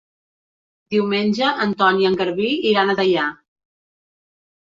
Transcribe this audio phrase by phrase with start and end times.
[0.93, 3.27] Diumenge en Ton i en Garbí iran a Deià.